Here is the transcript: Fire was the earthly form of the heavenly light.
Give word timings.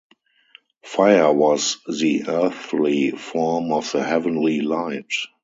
Fire 0.83 1.31
was 1.31 1.77
the 1.87 2.23
earthly 2.27 3.11
form 3.11 3.71
of 3.71 3.91
the 3.91 4.03
heavenly 4.03 4.61
light. 4.61 5.13